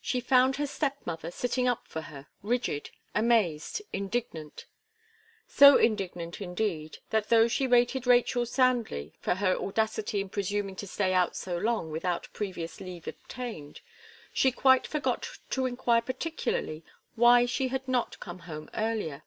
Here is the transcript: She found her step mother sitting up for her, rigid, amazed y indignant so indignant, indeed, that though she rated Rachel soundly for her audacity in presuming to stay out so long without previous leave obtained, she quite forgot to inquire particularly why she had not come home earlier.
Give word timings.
She 0.00 0.18
found 0.20 0.56
her 0.56 0.66
step 0.66 0.96
mother 1.04 1.30
sitting 1.30 1.68
up 1.68 1.86
for 1.86 2.00
her, 2.00 2.26
rigid, 2.42 2.90
amazed 3.14 3.80
y 3.82 3.88
indignant 4.00 4.66
so 5.46 5.76
indignant, 5.76 6.40
indeed, 6.40 6.98
that 7.10 7.28
though 7.28 7.46
she 7.46 7.68
rated 7.68 8.04
Rachel 8.04 8.44
soundly 8.46 9.12
for 9.20 9.36
her 9.36 9.54
audacity 9.56 10.20
in 10.20 10.28
presuming 10.28 10.74
to 10.74 10.88
stay 10.88 11.14
out 11.14 11.36
so 11.36 11.56
long 11.56 11.92
without 11.92 12.26
previous 12.32 12.80
leave 12.80 13.06
obtained, 13.06 13.80
she 14.32 14.50
quite 14.50 14.88
forgot 14.88 15.38
to 15.50 15.66
inquire 15.66 16.02
particularly 16.02 16.82
why 17.14 17.46
she 17.46 17.68
had 17.68 17.86
not 17.86 18.18
come 18.18 18.40
home 18.40 18.68
earlier. 18.74 19.22